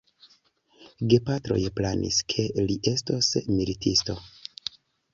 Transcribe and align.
Gepatroj 1.11 1.59
planis, 1.81 2.19
ke 2.35 2.49
li 2.65 2.81
estos 2.95 3.33
militisto. 3.55 4.21